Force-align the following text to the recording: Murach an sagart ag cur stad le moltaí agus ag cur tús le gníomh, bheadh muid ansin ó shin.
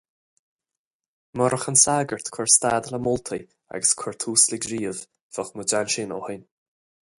Murach 1.39 1.65
an 1.71 1.77
sagart 1.81 2.29
ag 2.31 2.33
cur 2.37 2.49
stad 2.55 2.89
le 2.95 2.99
moltaí 3.05 3.39
agus 3.75 3.93
ag 3.93 3.99
cur 4.03 4.19
tús 4.25 4.49
le 4.53 4.61
gníomh, 4.67 5.05
bheadh 5.37 5.55
muid 5.59 5.77
ansin 5.83 6.19
ó 6.19 6.21
shin. 6.27 6.45